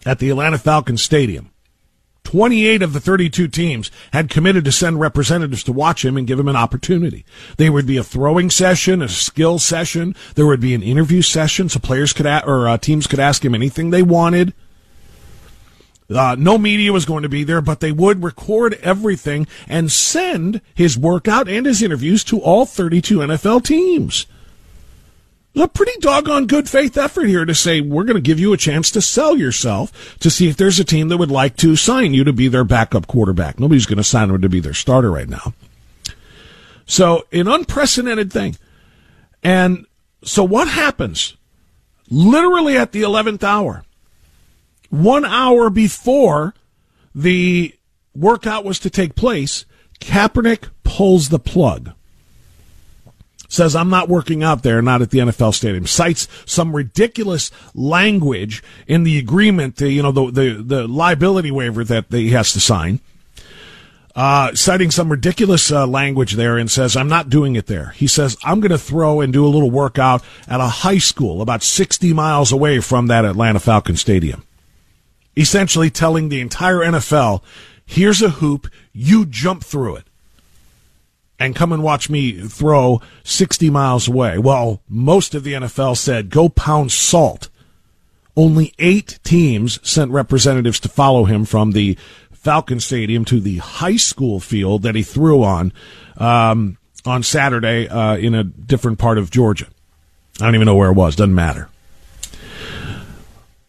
[0.05, 1.51] at the Atlanta Falcons Stadium.
[2.25, 6.39] 28 of the 32 teams had committed to send representatives to watch him and give
[6.39, 7.25] him an opportunity.
[7.57, 10.15] There would be a throwing session, a skill session.
[10.35, 13.43] There would be an interview session so players could, a- or uh, teams could ask
[13.43, 14.53] him anything they wanted.
[16.11, 20.61] Uh, no media was going to be there, but they would record everything and send
[20.75, 24.27] his workout and his interviews to all 32 NFL teams.
[25.55, 28.57] A pretty doggone good faith effort here to say we're going to give you a
[28.57, 32.15] chance to sell yourself to see if there's a team that would like to sign
[32.15, 33.59] you to be their backup quarterback.
[33.59, 35.53] Nobody's going to sign him to be their starter right now.
[36.87, 38.57] So, an unprecedented thing.
[39.43, 39.87] And
[40.23, 41.37] so, what happens?
[42.09, 43.85] Literally at the 11th hour,
[44.91, 46.55] one hour before
[47.15, 47.75] the
[48.15, 49.65] workout was to take place,
[50.01, 51.93] Kaepernick pulls the plug.
[53.51, 55.87] Says, I'm not working out there, not at the NFL stadium.
[55.87, 61.83] Cites some ridiculous language in the agreement, the, you know, the, the, the liability waiver
[61.85, 63.01] that he has to sign.
[64.15, 67.91] Uh, citing some ridiculous uh, language there and says, I'm not doing it there.
[67.91, 71.41] He says, I'm going to throw and do a little workout at a high school
[71.41, 74.43] about 60 miles away from that Atlanta Falcon Stadium
[75.39, 77.43] essentially telling the entire NFL,
[77.87, 80.05] here's a hoop, you jump through it
[81.39, 84.39] and come and watch me throw 60 miles away.
[84.39, 87.49] Well, most of the NFL said, go pound salt.
[88.37, 91.97] Only eight teams sent representatives to follow him from the
[92.33, 95.73] Falcon Stadium to the high school field that he threw on
[96.17, 99.67] um, on Saturday uh, in a different part of Georgia.
[100.41, 101.17] I don't even know where it was.
[101.17, 101.69] Doesn't matter.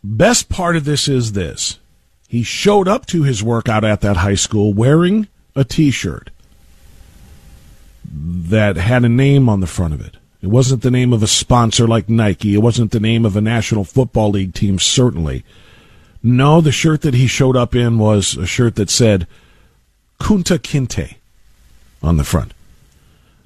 [0.04, 1.78] Best part of this is this.
[2.28, 6.30] He showed up to his workout at that high school wearing a t-shirt
[8.12, 10.16] that had a name on the front of it.
[10.42, 12.54] It wasn't the name of a sponsor like Nike.
[12.54, 15.44] It wasn't the name of a National Football League team, certainly.
[16.24, 19.28] No, the shirt that he showed up in was a shirt that said
[20.20, 21.16] Kunta Kinte
[22.02, 22.54] on the front.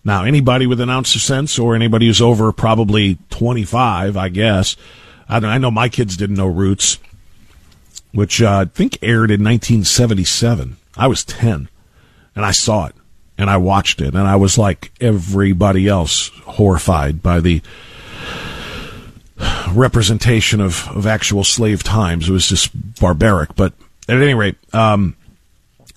[0.06, 4.76] Now, anybody with an ounce of sense or anybody who's over probably 25, I guess,
[5.34, 7.00] I, I know my kids didn't know Roots,
[8.14, 10.78] which uh, I think aired in 1977.
[10.96, 11.70] I was 10,
[12.36, 12.96] and I saw it,
[13.38, 17.62] and I watched it, and I was like everybody else, horrified by the
[19.72, 22.30] representation of, of actual slave times.
[22.30, 23.56] It was just barbaric.
[23.56, 23.74] But
[24.08, 25.16] at any rate, um,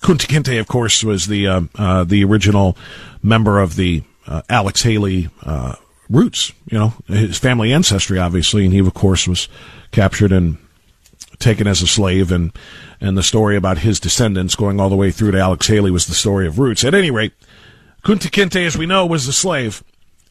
[0.01, 2.75] Kunta Kinte, of course, was the uh, uh, the original
[3.21, 5.75] member of the uh, Alex Haley uh,
[6.09, 9.47] roots, you know, his family ancestry, obviously, and he, of course, was
[9.91, 10.57] captured and
[11.39, 12.51] taken as a slave, and
[12.99, 16.07] and the story about his descendants going all the way through to Alex Haley was
[16.07, 16.83] the story of roots.
[16.83, 17.33] At any rate,
[18.03, 19.83] Kunta Kinte, as we know, was a slave,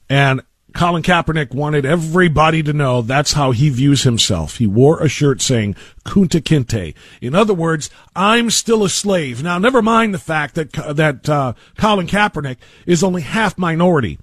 [0.08, 0.42] and
[0.74, 4.58] Colin Kaepernick wanted everybody to know that's how he views himself.
[4.58, 6.94] He wore a shirt saying Kunta Kinte.
[7.20, 9.42] In other words, I'm still a slave.
[9.42, 14.18] Now, never mind the fact that that uh, Colin Kaepernick is only half minority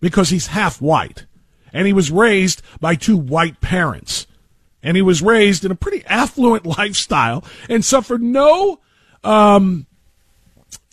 [0.00, 1.26] because he's half white,
[1.72, 4.26] and he was raised by two white parents,
[4.82, 8.80] and he was raised in a pretty affluent lifestyle and suffered no.
[9.22, 9.86] Um,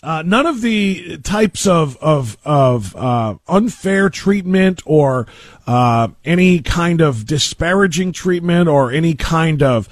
[0.03, 5.27] uh, none of the types of of, of uh, unfair treatment or
[5.65, 9.89] uh, any kind of disparaging treatment or any kind of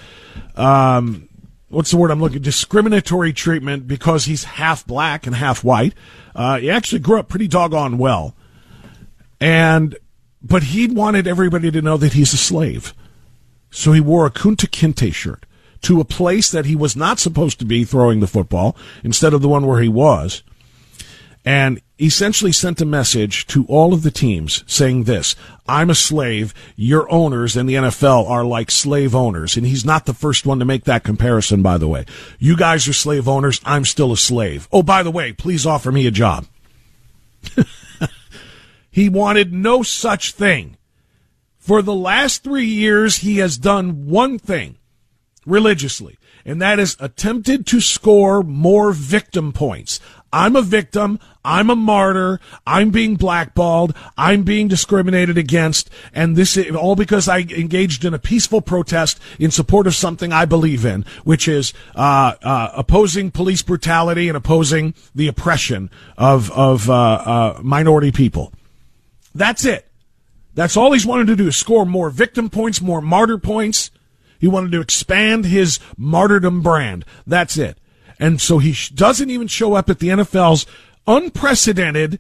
[0.56, 1.28] um,
[1.70, 5.94] what's the word I'm looking discriminatory treatment because he's half black and half white.
[6.34, 8.36] Uh, he actually grew up pretty doggone well,
[9.40, 9.98] and
[10.42, 12.94] but he wanted everybody to know that he's a slave,
[13.72, 15.46] so he wore a Kunta Kinte shirt
[15.82, 19.42] to a place that he was not supposed to be throwing the football instead of
[19.42, 20.44] the one where he was.
[21.48, 25.36] And essentially sent a message to all of the teams saying this
[25.68, 26.54] I'm a slave.
[26.76, 29.56] Your owners in the NFL are like slave owners.
[29.56, 32.06] And he's not the first one to make that comparison, by the way.
[32.40, 33.62] You guys are slave owners.
[33.64, 34.68] I'm still a slave.
[34.72, 36.46] Oh, by the way, please offer me a job.
[38.96, 40.78] he wanted no such thing.
[41.58, 44.78] For the last three years, he has done one thing
[45.46, 50.00] religiously, and that is attempted to score more victim points.
[50.32, 51.20] I'm a victim.
[51.44, 52.40] I'm a martyr.
[52.66, 53.94] I'm being blackballed.
[54.18, 55.90] I'm being discriminated against.
[56.14, 60.32] And this is all because I engaged in a peaceful protest in support of something
[60.32, 66.50] I believe in, which is, uh, uh, opposing police brutality and opposing the oppression of,
[66.52, 68.54] of, uh, uh minority people.
[69.36, 69.88] That's it.
[70.56, 73.92] That's all he's wanted to do is score more victim points, more martyr points.
[74.40, 77.06] He wanted to expand his martyrdom brand.
[77.28, 77.78] That's it.
[78.18, 80.66] And so he doesn't even show up at the NFL's
[81.06, 82.20] unprecedented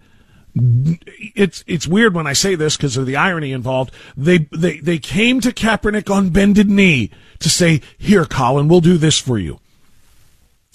[1.36, 3.92] it's it's weird when I say this because of the irony involved.
[4.16, 8.98] They they they came to Kaepernick on bended knee to say, "Here, Colin, we'll do
[8.98, 9.60] this for you."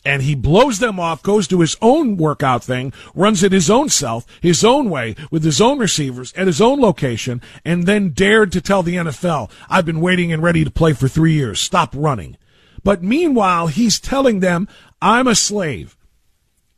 [0.04, 3.88] And he blows them off, goes to his own workout thing, runs it his own
[3.88, 8.52] self, his own way, with his own receivers, at his own location, and then dared
[8.52, 11.60] to tell the NFL, I've been waiting and ready to play for three years.
[11.60, 12.36] Stop running.
[12.82, 14.68] But meanwhile, he's telling them,
[15.02, 15.96] I'm a slave.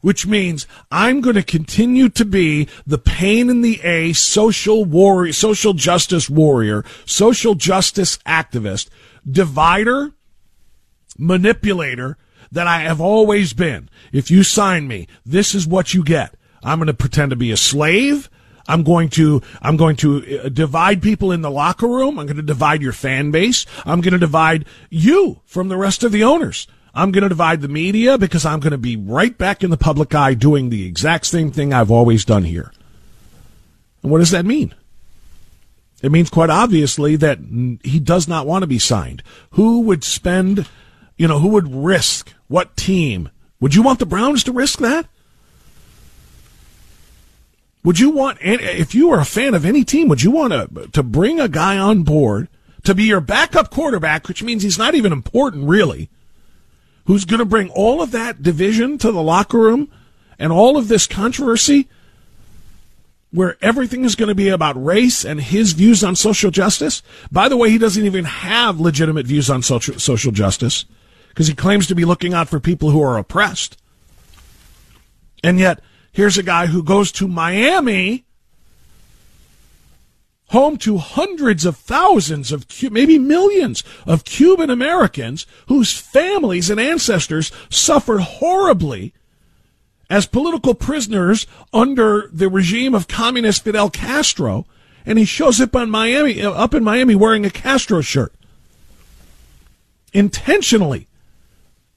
[0.01, 5.33] Which means I'm going to continue to be the pain in the A social warrior,
[5.33, 8.89] social justice warrior, social justice activist,
[9.31, 10.11] divider,
[11.17, 12.19] manipulator,
[12.53, 13.89] that I have always been.
[14.13, 16.35] If you sign me, this is what you get.
[16.63, 18.31] I'm going to pretend to be a slave.
[18.69, 22.19] I'm going to I'm going to uh, divide people in the locker room.
[22.19, 23.67] I'm going to divide your fan base.
[23.85, 26.69] I'm going to divide you from the rest of the owners.
[26.95, 29.79] I'm going to divide the media because I'm going to be right back in the
[29.79, 32.71] public eye doing the exact same thing I've always done here.
[34.03, 34.75] And what does that mean?
[36.03, 37.39] It means quite obviously that
[37.83, 39.23] he does not want to be signed.
[39.53, 40.69] Who would spend,
[41.17, 43.31] you know, who would risk what team?
[43.61, 45.07] Would you want the Browns to risk that?
[47.85, 50.89] Would you want, if you were a fan of any team, would you want to,
[50.93, 52.49] to bring a guy on board
[52.85, 56.09] to be your backup quarterback, which means he's not even important really,
[57.07, 59.91] who's going to bring all of that division to the locker room
[60.39, 61.89] and all of this controversy
[63.33, 67.03] where everything is going to be about race and his views on social justice?
[67.33, 70.85] By the way, he doesn't even have legitimate views on social, social justice
[71.33, 73.81] because he claims to be looking out for people who are oppressed.
[75.43, 75.81] And yet,
[76.13, 78.27] here's a guy who goes to Miami,
[80.49, 87.51] home to hundreds of thousands of, maybe millions of Cuban Americans whose families and ancestors
[87.71, 89.15] suffered horribly
[90.11, 94.67] as political prisoners under the regime of communist Fidel Castro.
[95.07, 98.35] And he shows up in Miami, uh, up in Miami wearing a Castro shirt.
[100.13, 101.09] Intentionally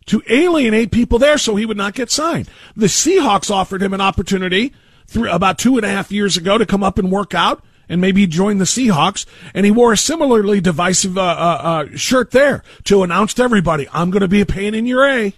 [0.07, 2.49] to alienate people there so he would not get signed.
[2.75, 4.73] The Seahawks offered him an opportunity
[5.07, 8.01] through, about two and a half years ago to come up and work out and
[8.01, 9.25] maybe join the Seahawks.
[9.53, 11.61] And he wore a similarly divisive uh, uh,
[11.93, 15.07] uh, shirt there to announce to everybody, I'm going to be a pain in your
[15.07, 15.33] A.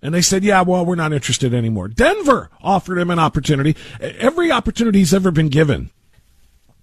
[0.00, 1.88] And they said, yeah, well, we're not interested anymore.
[1.88, 3.76] Denver offered him an opportunity.
[4.00, 5.90] Every opportunity he's ever been given,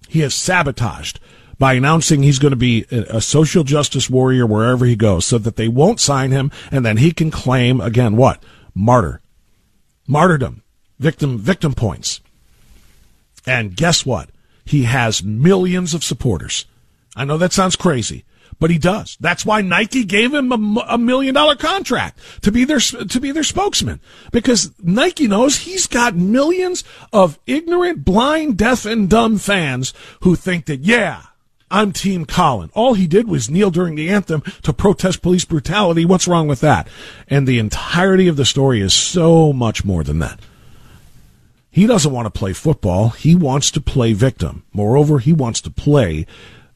[0.06, 1.18] he has sabotaged
[1.58, 5.56] by announcing he's going to be a social justice warrior wherever he goes so that
[5.56, 8.42] they won't sign him and then he can claim again what?
[8.74, 9.20] Martyr.
[10.06, 10.62] Martyrdom.
[10.98, 12.20] Victim victim points.
[13.46, 14.30] And guess what?
[14.66, 16.66] he has millions of supporters.
[17.14, 18.24] I know that sounds crazy,
[18.58, 19.16] but he does.
[19.20, 23.30] That's why Nike gave him a, a, million dollar contract to be their to be
[23.30, 24.00] their spokesman
[24.32, 30.66] because Nike knows he's got millions of ignorant, blind, deaf, and dumb fans who think
[30.66, 31.22] that yeah.
[31.70, 32.70] I'm Team Colin.
[32.74, 36.04] All he did was kneel during the anthem to protest police brutality.
[36.04, 36.86] What's wrong with that?
[37.28, 40.38] And the entirety of the story is so much more than that.
[41.70, 43.10] He doesn't want to play football.
[43.10, 44.64] He wants to play victim.
[44.72, 46.24] Moreover, he wants to play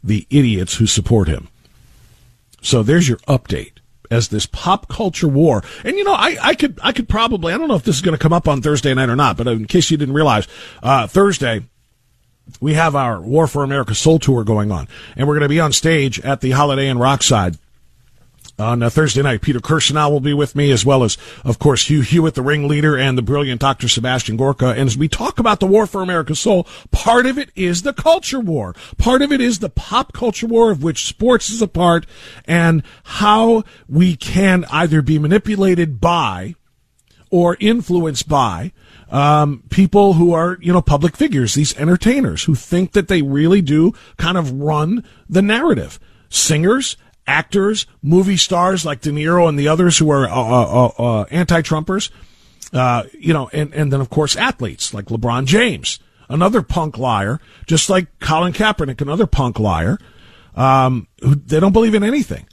[0.02, 1.48] the idiots who support him.
[2.60, 3.72] So there's your update
[4.10, 5.62] as this pop culture war.
[5.84, 8.02] And you know, I, I could I could probably I don't know if this is
[8.02, 10.48] going to come up on Thursday night or not, but in case you didn't realize,
[10.82, 11.62] uh, Thursday
[12.60, 15.60] we have our War for America Soul Tour going on, and we're going to be
[15.60, 17.58] on stage at the Holiday Inn Rockside
[18.60, 19.40] on uh, Thursday night.
[19.40, 22.96] Peter Kirsanow will be with me, as well as, of course, Hugh Hewitt, the ringleader,
[22.96, 23.88] and the brilliant Dr.
[23.88, 24.68] Sebastian Gorka.
[24.68, 27.92] And as we talk about the war for America's soul, part of it is the
[27.92, 28.74] culture war.
[28.98, 32.06] Part of it is the pop culture war of which sports is a part
[32.44, 36.54] and how we can either be manipulated by
[37.30, 38.72] or influenced by
[39.10, 43.60] um, people who are, you know, public figures, these entertainers who think that they really
[43.60, 45.98] do kind of run the narrative.
[46.28, 46.96] Singers,
[47.26, 51.24] actors, movie stars like De Niro and the others who are uh, uh, uh, uh
[51.30, 52.10] anti-Trumpers,
[52.72, 55.98] uh, you know, and, and then of course athletes like LeBron James,
[56.28, 59.98] another punk liar, just like Colin Kaepernick, another punk liar,
[60.54, 62.46] um, who they don't believe in anything.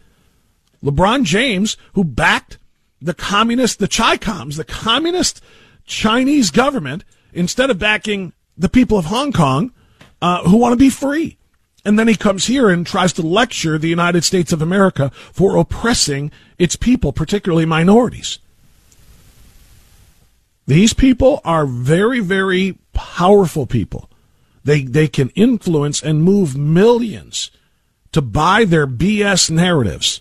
[0.84, 2.58] LeBron James, who backed
[3.00, 5.42] the communist, the Chi-Coms, the communist
[5.88, 9.72] Chinese government, instead of backing the people of Hong Kong,
[10.22, 11.38] uh, who want to be free.
[11.84, 15.56] And then he comes here and tries to lecture the United States of America for
[15.56, 18.40] oppressing its people, particularly minorities.
[20.66, 24.10] These people are very, very powerful people.
[24.66, 27.52] They, they can influence and move millions
[28.12, 30.20] to buy their BS narratives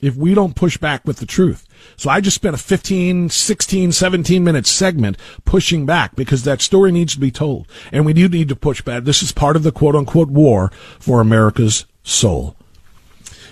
[0.00, 1.66] if we don't push back with the truth.
[1.96, 6.92] So I just spent a 15, 16, 17 minute segment pushing back because that story
[6.92, 7.66] needs to be told.
[7.92, 9.04] And we do need to push back.
[9.04, 12.56] This is part of the quote unquote war for America's soul.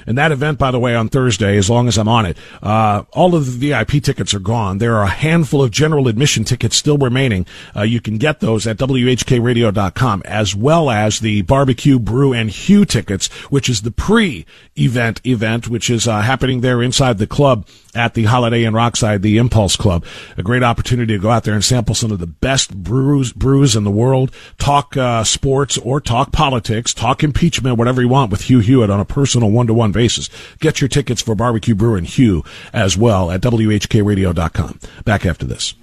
[0.07, 3.05] And that event, by the way, on Thursday, as long as I'm on it, uh,
[3.13, 4.79] all of the VIP tickets are gone.
[4.79, 7.47] There are a handful of general admission tickets still remaining.
[7.75, 12.85] Uh, you can get those at WHKRadio.com, as well as the barbecue, brew, and hue
[12.85, 18.15] tickets, which is the pre-event event, which is uh, happening there inside the club at
[18.15, 20.05] the Holiday Inn Rockside, the Impulse Club.
[20.37, 23.77] A great opportunity to go out there and sample some of the best brews, brews
[23.77, 28.43] in the world, talk uh, sports or talk politics, talk impeachment, whatever you want with
[28.43, 30.29] Hugh Hewitt on a personal one-to-one basis.
[30.61, 34.81] Get your tickets for Barbecue Brew and Hugh as well at WHKRadio.com.
[35.05, 35.75] Back after this.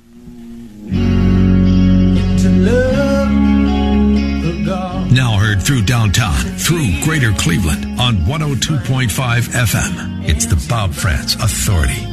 [5.11, 10.27] Now heard through downtown, through greater Cleveland on 102.5 FM.
[10.29, 12.05] It's the Bob Frantz Authority.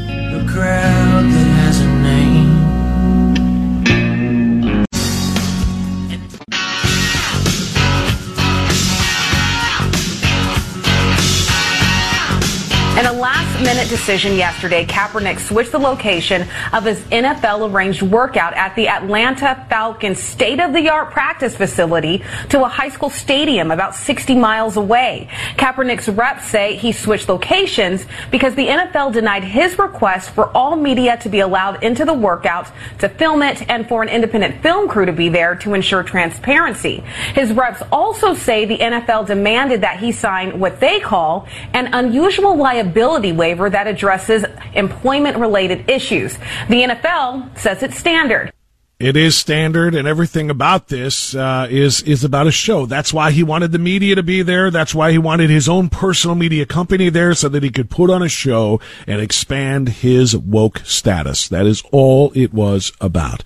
[12.99, 13.13] In a
[13.57, 18.89] last minute decision yesterday, Kaepernick switched the location of his NFL arranged workout at the
[18.89, 24.35] Atlanta Falcons state of the art practice facility to a high school stadium about 60
[24.35, 25.29] miles away.
[25.57, 31.17] Kaepernick's reps say he switched locations because the NFL denied his request for all media
[31.19, 35.07] to be allowed into the workout to film it and for an independent film crew
[35.07, 37.03] to be there to ensure transparency.
[37.35, 42.57] His reps also say the NFL demanded that he sign what they call an unusual
[42.57, 44.45] liability liability waiver that addresses
[44.75, 46.37] employment related issues.
[46.69, 48.53] The NFL says it's standard.
[48.99, 52.87] It is standard, and everything about this uh, is is about a show.
[52.87, 54.71] That's why he wanted the media to be there.
[54.71, 58.09] That's why he wanted his own personal media company there, so that he could put
[58.09, 61.47] on a show and expand his woke status.
[61.49, 63.45] That is all it was about,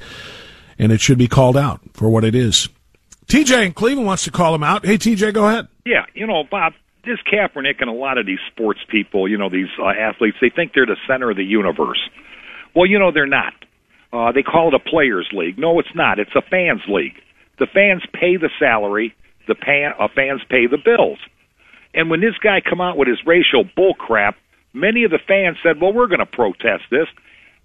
[0.78, 2.68] and it should be called out for what it is.
[3.26, 4.86] TJ in Cleveland wants to call him out.
[4.86, 5.66] Hey, TJ, go ahead.
[5.84, 6.74] Yeah, you know, Bob,
[7.04, 10.50] this Kaepernick and a lot of these sports people, you know, these uh, athletes, they
[10.50, 12.00] think they're the center of the universe.
[12.74, 13.54] Well, you know, they're not.
[14.12, 15.58] Uh, they call it a players' league.
[15.58, 16.18] No, it's not.
[16.18, 17.20] It's a fans' league.
[17.58, 19.14] The fans pay the salary.
[19.46, 21.18] The pan, uh, fans pay the bills.
[21.94, 24.36] And when this guy come out with his racial bull crap,
[24.72, 27.08] many of the fans said, "Well, we're going to protest this,"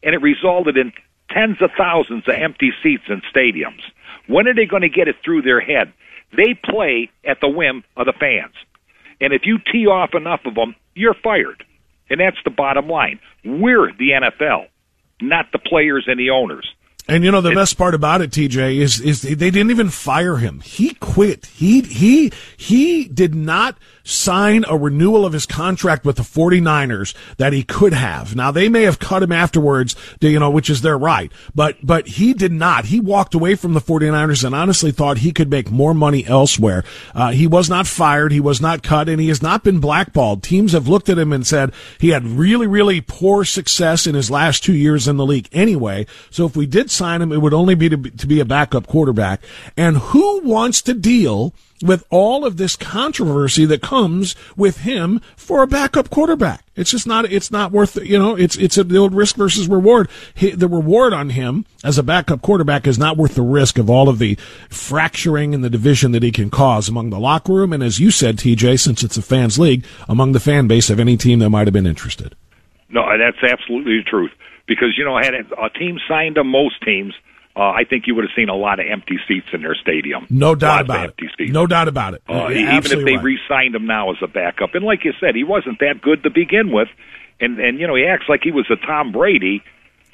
[0.02, 0.94] and it resulted in
[1.30, 3.82] tens of thousands of empty seats in stadiums.
[4.28, 5.92] When are they going to get it through their head?
[6.36, 8.54] They play at the whim of the fans.
[9.22, 11.63] And if you tee off enough of them, you're fired.
[12.09, 13.20] And that's the bottom line.
[13.43, 14.68] We're the NFL,
[15.22, 16.72] not the players and the owners.
[17.08, 20.38] And you know the best part about it, TJ, is is they didn't even fire
[20.38, 20.62] him.
[20.62, 21.45] He quit.
[21.45, 27.53] He he he did not sign a renewal of his contract with the 49ers that
[27.53, 28.36] he could have.
[28.36, 31.32] Now they may have cut him afterwards, you know, which is their right.
[31.53, 32.86] But but he did not.
[32.86, 36.84] He walked away from the 49ers and honestly thought he could make more money elsewhere.
[37.14, 40.41] Uh, he was not fired, he was not cut, and he has not been blackballed.
[40.41, 44.32] Teams have looked at him and said he had really really poor success in his
[44.32, 46.08] last 2 years in the league anyway.
[46.32, 48.46] So if we did sign him, it would only be to, be to be a
[48.46, 49.41] backup quarterback.
[49.76, 55.62] And who wants to deal with all of this controversy that comes with him for
[55.62, 56.64] a backup quarterback?
[56.76, 59.68] It's just not, it's not worth, you know, it's, it's a, the old risk versus
[59.68, 60.10] reward.
[60.34, 63.89] He, the reward on him as a backup quarterback is not worth the risk of
[63.89, 64.36] all of the
[64.70, 67.74] fracturing in the division that he can cause among the locker room.
[67.74, 71.00] And as you said, TJ, since it's a fans league, among the fan base of
[71.00, 72.36] any team that might have been interested.
[72.89, 74.32] No, that's absolutely the truth
[74.68, 77.13] because you know had a team signed him, most teams.
[77.57, 80.28] Uh, I think you would have seen a lot of empty seats in their stadium.
[80.30, 81.16] No doubt about it.
[81.38, 81.53] Seats.
[81.53, 82.22] No doubt about it.
[82.28, 83.24] Uh, even if they right.
[83.24, 86.30] re-signed him now as a backup, and like you said, he wasn't that good to
[86.30, 86.89] begin with,
[87.39, 89.63] and and you know he acts like he was a Tom Brady.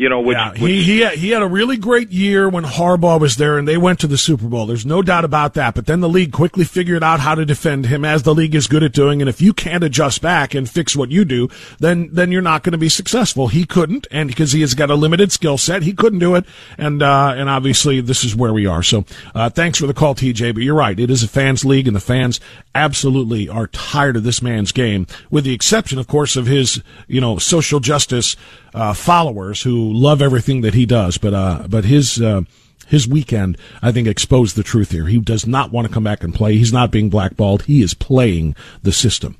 [0.01, 2.63] You know, which, yeah, which, he he had, he had a really great year when
[2.63, 4.65] Harbaugh was there, and they went to the Super Bowl.
[4.65, 5.75] There's no doubt about that.
[5.75, 8.65] But then the league quickly figured out how to defend him, as the league is
[8.65, 9.21] good at doing.
[9.21, 12.63] And if you can't adjust back and fix what you do, then then you're not
[12.63, 13.49] going to be successful.
[13.49, 16.45] He couldn't, and because he has got a limited skill set, he couldn't do it.
[16.79, 18.81] And uh, and obviously, this is where we are.
[18.81, 20.55] So uh, thanks for the call, TJ.
[20.55, 22.39] But you're right, it is a fans league, and the fans
[22.73, 27.21] absolutely are tired of this man's game, with the exception, of course, of his you
[27.21, 28.35] know social justice
[28.73, 31.17] uh, followers who love everything that he does.
[31.17, 32.41] But uh, but his uh,
[32.87, 35.05] his weekend, I think, exposed the truth here.
[35.05, 36.57] He does not want to come back and play.
[36.57, 37.63] He's not being blackballed.
[37.63, 39.37] He is playing the system.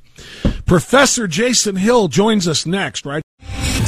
[0.66, 3.24] Professor Jason Hill joins us next, right?